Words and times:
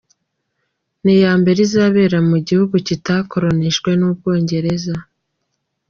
Ni 1.03 1.13
iya 1.19 1.31
mbere 1.41 1.59
izabera 1.67 2.17
mu 2.29 2.37
gihugu 2.47 2.75
kitakolonijwe 2.87 3.89
n’u 3.99 4.11
Bwongereza. 4.15 4.95